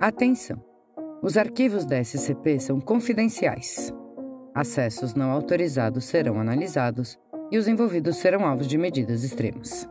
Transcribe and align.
Atenção! 0.00 0.62
Os 1.20 1.36
arquivos 1.36 1.84
da 1.84 1.98
SCP 1.98 2.60
são 2.60 2.80
confidenciais. 2.80 3.92
Acessos 4.54 5.12
não 5.12 5.32
autorizados 5.32 6.04
serão 6.04 6.40
analisados 6.40 7.18
e 7.50 7.58
os 7.58 7.66
envolvidos 7.66 8.16
serão 8.18 8.46
alvos 8.46 8.68
de 8.68 8.78
medidas 8.78 9.24
extremas. 9.24 9.88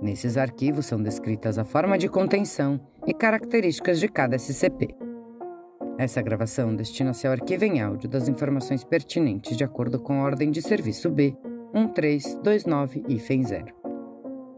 Nesses 0.00 0.36
arquivos 0.36 0.86
são 0.86 1.02
descritas 1.02 1.58
a 1.58 1.64
forma 1.64 1.98
de 1.98 2.08
contenção 2.08 2.80
e 3.08 3.12
características 3.12 3.98
de 3.98 4.06
cada 4.06 4.38
SCP. 4.38 4.94
Essa 5.98 6.22
gravação 6.22 6.76
destina-se 6.76 7.26
ao 7.26 7.32
arquivo 7.32 7.64
em 7.64 7.80
áudio 7.80 8.08
das 8.08 8.28
informações 8.28 8.84
pertinentes 8.84 9.56
de 9.56 9.64
acordo 9.64 9.98
com 9.98 10.20
a 10.20 10.24
ordem 10.24 10.52
de 10.52 10.62
serviço 10.62 11.10
B 11.10 11.36
1329-0. 11.74 13.66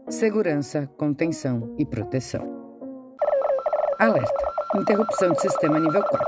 Segurança, 0.07 0.85
contenção 0.97 1.73
e 1.79 1.85
proteção. 1.85 2.47
Alerta! 3.97 4.56
Interrupção 4.75 5.31
de 5.31 5.41
sistema 5.41 5.79
nível 5.79 6.03
4. 6.03 6.27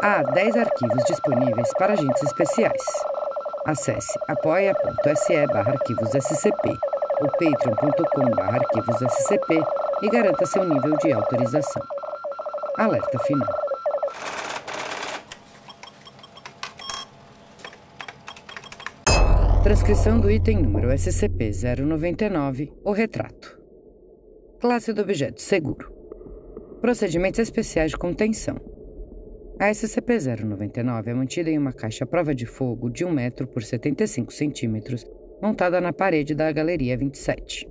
Há 0.00 0.22
10 0.22 0.56
arquivos 0.56 1.04
disponíveis 1.04 1.68
para 1.76 1.94
agentes 1.94 2.22
especiais. 2.22 2.82
Acesse 3.66 4.16
apoia.se 4.28 5.46
barra 5.48 5.72
arquivos 5.72 6.10
SCP 6.10 6.78
ou 7.20 7.28
patreon.com 7.32 8.30
barra 8.36 8.58
arquivos 8.58 9.02
SCP 9.02 9.62
e 10.00 10.08
garanta 10.08 10.46
seu 10.46 10.64
nível 10.64 10.96
de 10.98 11.12
autorização. 11.12 11.82
Alerta 12.78 13.18
final. 13.18 13.48
Transcrição 19.64 20.20
do 20.20 20.30
item 20.30 20.62
número 20.62 20.88
SCP-099, 20.90 22.72
o 22.84 22.92
retrato. 22.92 23.58
Classe 24.60 24.92
do 24.92 25.02
objeto 25.02 25.42
seguro. 25.42 25.99
Procedimentos 26.80 27.38
especiais 27.38 27.90
de 27.90 27.98
contenção. 27.98 28.56
A 29.58 29.70
SCP-099 29.70 31.08
é 31.08 31.12
mantida 31.12 31.50
em 31.50 31.58
uma 31.58 31.74
caixa 31.74 32.06
prova 32.06 32.34
de 32.34 32.46
fogo 32.46 32.88
de 32.88 33.04
1 33.04 33.10
metro 33.12 33.46
por 33.46 33.62
75 33.62 34.32
centímetros, 34.32 35.04
montada 35.42 35.78
na 35.78 35.92
parede 35.92 36.34
da 36.34 36.50
Galeria 36.50 36.96
27. 36.96 37.68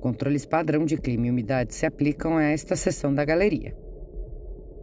Controles 0.00 0.46
padrão 0.46 0.86
de 0.86 0.96
clima 0.96 1.26
e 1.26 1.30
umidade 1.30 1.74
se 1.74 1.84
aplicam 1.84 2.38
a 2.38 2.44
esta 2.44 2.74
seção 2.74 3.12
da 3.12 3.22
galeria. 3.22 3.76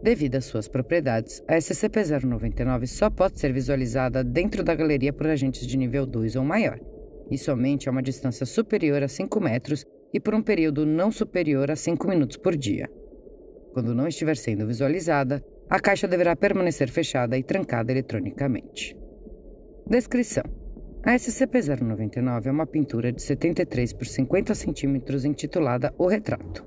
Devido 0.00 0.36
às 0.36 0.44
suas 0.44 0.68
propriedades, 0.68 1.42
a 1.48 1.56
SCP-099 1.56 2.86
só 2.86 3.10
pode 3.10 3.40
ser 3.40 3.52
visualizada 3.52 4.22
dentro 4.22 4.62
da 4.62 4.76
galeria 4.76 5.12
por 5.12 5.26
agentes 5.26 5.66
de 5.66 5.76
nível 5.76 6.06
2 6.06 6.36
ou 6.36 6.44
maior, 6.44 6.78
e 7.28 7.36
somente 7.36 7.88
a 7.88 7.92
uma 7.92 8.00
distância 8.00 8.46
superior 8.46 9.02
a 9.02 9.08
5 9.08 9.40
metros 9.40 9.84
e 10.14 10.20
por 10.20 10.36
um 10.36 10.42
período 10.42 10.86
não 10.86 11.10
superior 11.10 11.68
a 11.68 11.74
5 11.74 12.06
minutos 12.06 12.36
por 12.36 12.56
dia. 12.56 12.88
Quando 13.72 13.94
não 13.94 14.08
estiver 14.08 14.36
sendo 14.36 14.66
visualizada, 14.66 15.42
a 15.68 15.78
caixa 15.78 16.08
deverá 16.08 16.34
permanecer 16.34 16.90
fechada 16.90 17.38
e 17.38 17.42
trancada 17.42 17.92
eletronicamente. 17.92 18.96
Descrição: 19.86 20.44
A 21.04 21.14
SCP-099 21.14 22.46
é 22.46 22.50
uma 22.50 22.66
pintura 22.66 23.12
de 23.12 23.22
73 23.22 23.92
por 23.92 24.06
50 24.06 24.54
centímetros 24.54 25.24
intitulada 25.24 25.94
O 25.96 26.06
Retrato. 26.06 26.66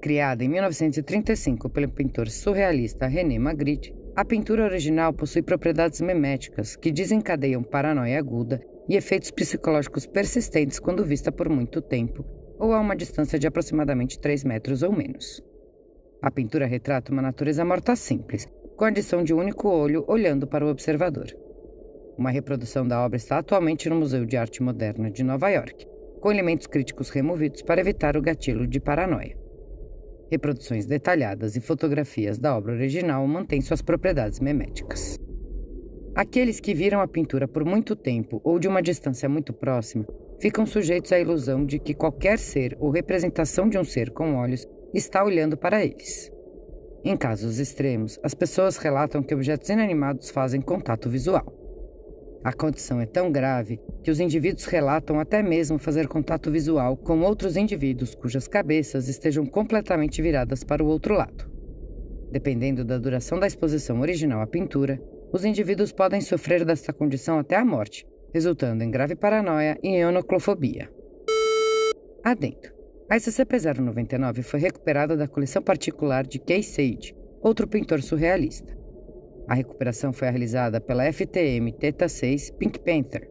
Criada 0.00 0.44
em 0.44 0.48
1935 0.48 1.68
pelo 1.68 1.90
pintor 1.90 2.28
surrealista 2.28 3.06
René 3.06 3.38
Magritte, 3.38 3.94
a 4.16 4.24
pintura 4.24 4.64
original 4.64 5.12
possui 5.12 5.42
propriedades 5.42 6.00
meméticas 6.00 6.76
que 6.76 6.90
desencadeiam 6.90 7.62
paranoia 7.62 8.18
aguda 8.18 8.60
e 8.88 8.96
efeitos 8.96 9.30
psicológicos 9.30 10.06
persistentes 10.06 10.78
quando 10.78 11.04
vista 11.04 11.30
por 11.30 11.48
muito 11.48 11.82
tempo 11.82 12.24
ou 12.58 12.72
a 12.72 12.80
uma 12.80 12.96
distância 12.96 13.38
de 13.38 13.46
aproximadamente 13.46 14.18
3 14.18 14.44
metros 14.44 14.82
ou 14.82 14.92
menos. 14.92 15.42
A 16.20 16.32
pintura 16.32 16.66
retrata 16.66 17.12
uma 17.12 17.22
natureza 17.22 17.64
morta 17.64 17.94
simples, 17.94 18.48
com 18.76 18.84
a 18.84 18.88
adição 18.88 19.22
de 19.22 19.32
um 19.32 19.38
único 19.38 19.68
olho 19.68 20.04
olhando 20.08 20.48
para 20.48 20.66
o 20.66 20.68
observador. 20.68 21.26
Uma 22.18 22.30
reprodução 22.30 22.86
da 22.86 23.04
obra 23.04 23.16
está 23.16 23.38
atualmente 23.38 23.88
no 23.88 23.94
Museu 23.94 24.26
de 24.26 24.36
Arte 24.36 24.60
Moderna 24.60 25.08
de 25.12 25.22
Nova 25.22 25.48
York, 25.48 25.86
com 26.20 26.32
elementos 26.32 26.66
críticos 26.66 27.10
removidos 27.10 27.62
para 27.62 27.80
evitar 27.80 28.16
o 28.16 28.22
gatilho 28.22 28.66
de 28.66 28.80
paranoia. 28.80 29.38
Reproduções 30.28 30.86
detalhadas 30.86 31.54
e 31.54 31.60
fotografias 31.60 32.36
da 32.36 32.56
obra 32.56 32.72
original 32.72 33.24
mantêm 33.28 33.60
suas 33.60 33.80
propriedades 33.80 34.40
meméticas. 34.40 35.16
Aqueles 36.16 36.58
que 36.58 36.74
viram 36.74 37.00
a 37.00 37.06
pintura 37.06 37.46
por 37.46 37.64
muito 37.64 37.94
tempo 37.94 38.40
ou 38.42 38.58
de 38.58 38.66
uma 38.66 38.82
distância 38.82 39.28
muito 39.28 39.52
próxima 39.52 40.04
ficam 40.40 40.66
sujeitos 40.66 41.12
à 41.12 41.20
ilusão 41.20 41.64
de 41.64 41.78
que 41.78 41.94
qualquer 41.94 42.40
ser 42.40 42.76
ou 42.80 42.90
representação 42.90 43.68
de 43.68 43.78
um 43.78 43.84
ser 43.84 44.10
com 44.10 44.34
olhos 44.34 44.66
está 44.94 45.24
olhando 45.24 45.56
para 45.56 45.84
eles. 45.84 46.30
Em 47.04 47.16
casos 47.16 47.58
extremos, 47.58 48.18
as 48.22 48.34
pessoas 48.34 48.76
relatam 48.76 49.22
que 49.22 49.34
objetos 49.34 49.68
inanimados 49.68 50.30
fazem 50.30 50.60
contato 50.60 51.08
visual. 51.08 51.54
A 52.42 52.52
condição 52.52 53.00
é 53.00 53.06
tão 53.06 53.32
grave 53.32 53.80
que 54.02 54.10
os 54.10 54.20
indivíduos 54.20 54.64
relatam 54.64 55.18
até 55.18 55.42
mesmo 55.42 55.78
fazer 55.78 56.06
contato 56.06 56.50
visual 56.50 56.96
com 56.96 57.20
outros 57.20 57.56
indivíduos 57.56 58.14
cujas 58.14 58.46
cabeças 58.46 59.08
estejam 59.08 59.44
completamente 59.44 60.22
viradas 60.22 60.62
para 60.62 60.82
o 60.82 60.86
outro 60.86 61.14
lado. 61.14 61.50
Dependendo 62.30 62.84
da 62.84 62.98
duração 62.98 63.38
da 63.40 63.46
exposição 63.46 64.00
original 64.00 64.40
à 64.40 64.46
pintura, 64.46 65.00
os 65.32 65.44
indivíduos 65.44 65.92
podem 65.92 66.20
sofrer 66.20 66.64
desta 66.64 66.92
condição 66.92 67.38
até 67.38 67.56
a 67.56 67.64
morte, 67.64 68.06
resultando 68.32 68.84
em 68.84 68.90
grave 68.90 69.14
paranoia 69.14 69.78
e 69.82 70.04
onoclofobia. 70.04 70.90
Adendo. 72.22 72.77
A 73.10 73.16
SCP-099 73.16 74.42
foi 74.42 74.60
recuperada 74.60 75.16
da 75.16 75.26
coleção 75.26 75.62
particular 75.62 76.26
de 76.26 76.38
Kay 76.38 76.62
Sage, 76.62 77.16
outro 77.40 77.66
pintor 77.66 78.02
surrealista. 78.02 78.76
A 79.48 79.54
recuperação 79.54 80.12
foi 80.12 80.28
realizada 80.28 80.78
pela 80.78 81.10
FTM 81.10 81.72
Theta 81.72 82.06
6 82.06 82.50
Pink 82.50 82.78
Panther. 82.80 83.30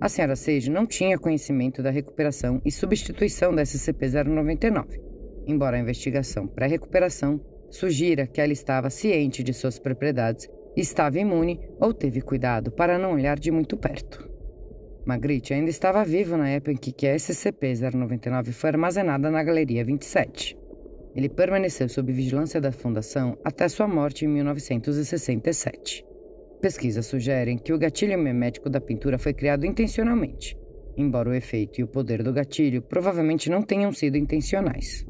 A 0.00 0.08
senhora 0.08 0.34
Sage 0.34 0.68
não 0.68 0.88
tinha 0.88 1.16
conhecimento 1.20 1.84
da 1.84 1.90
recuperação 1.90 2.60
e 2.64 2.72
substituição 2.72 3.54
da 3.54 3.62
SCP-099, 3.62 5.00
embora 5.46 5.76
a 5.76 5.80
investigação 5.80 6.48
pré-recuperação 6.48 7.40
sugira 7.70 8.26
que 8.26 8.40
ela 8.40 8.52
estava 8.52 8.90
ciente 8.90 9.44
de 9.44 9.54
suas 9.54 9.78
propriedades 9.78 10.48
estava 10.76 11.16
imune 11.16 11.60
ou 11.78 11.94
teve 11.94 12.20
cuidado 12.20 12.72
para 12.72 12.98
não 12.98 13.12
olhar 13.12 13.38
de 13.38 13.52
muito 13.52 13.76
perto. 13.76 14.29
Magritte 15.10 15.52
ainda 15.52 15.70
estava 15.70 16.04
vivo 16.04 16.36
na 16.36 16.48
época 16.50 16.70
em 16.70 16.76
que 16.76 17.04
a 17.04 17.16
SCP-099 17.16 18.52
foi 18.52 18.70
armazenada 18.70 19.28
na 19.28 19.42
Galeria 19.42 19.84
27. 19.84 20.56
Ele 21.16 21.28
permaneceu 21.28 21.88
sob 21.88 22.12
vigilância 22.12 22.60
da 22.60 22.70
Fundação 22.70 23.36
até 23.44 23.68
sua 23.68 23.88
morte 23.88 24.24
em 24.24 24.28
1967. 24.28 26.06
Pesquisas 26.60 27.06
sugerem 27.06 27.58
que 27.58 27.72
o 27.72 27.78
gatilho 27.78 28.16
memético 28.16 28.70
da 28.70 28.80
pintura 28.80 29.18
foi 29.18 29.34
criado 29.34 29.66
intencionalmente, 29.66 30.56
embora 30.96 31.30
o 31.30 31.34
efeito 31.34 31.80
e 31.80 31.82
o 31.82 31.88
poder 31.88 32.22
do 32.22 32.32
gatilho 32.32 32.80
provavelmente 32.80 33.50
não 33.50 33.62
tenham 33.62 33.90
sido 33.90 34.16
intencionais. 34.16 35.04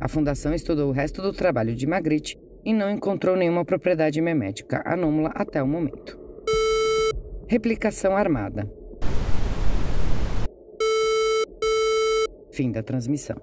A 0.00 0.08
Fundação 0.08 0.54
estudou 0.54 0.88
o 0.88 0.92
resto 0.92 1.20
do 1.20 1.34
trabalho 1.34 1.74
de 1.74 1.86
Magritte 1.86 2.38
e 2.64 2.72
não 2.72 2.90
encontrou 2.90 3.36
nenhuma 3.36 3.66
propriedade 3.66 4.18
memética 4.22 4.82
anômala 4.86 5.30
até 5.34 5.62
o 5.62 5.68
momento. 5.68 6.18
Replicação 7.46 8.16
armada. 8.16 8.66
Fim 12.56 12.72
da 12.72 12.82
transmissão. 12.82 13.36